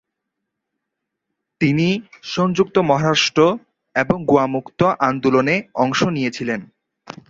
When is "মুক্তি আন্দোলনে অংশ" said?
4.47-5.99